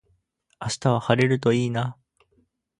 [0.59, 1.95] 明日は晴れるといいな